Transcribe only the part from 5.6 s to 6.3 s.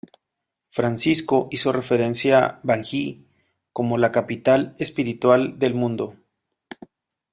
mundo".